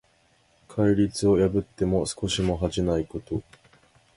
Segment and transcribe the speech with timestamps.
[0.67, 3.43] 戒律を破っても少しも恥じないこと。